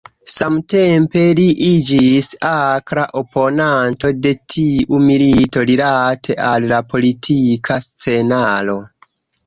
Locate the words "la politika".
6.77-7.79